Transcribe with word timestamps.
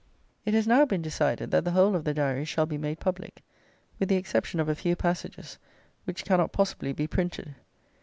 It 0.45 0.55
has 0.55 0.65
now 0.65 0.83
been 0.85 1.03
decided 1.03 1.51
that 1.51 1.63
the 1.63 1.73
whole 1.73 1.95
of 1.95 2.05
the 2.05 2.13
Diary 2.15 2.43
shall 2.43 2.65
be 2.65 2.79
made 2.79 2.99
public, 2.99 3.43
with 3.99 4.09
the 4.09 4.15
exception 4.15 4.59
of 4.59 4.67
a 4.67 4.73
few 4.73 4.95
passages 4.95 5.59
which 6.05 6.25
cannot 6.25 6.51
possibly 6.51 6.91
be 6.91 7.05
printed. 7.05 7.53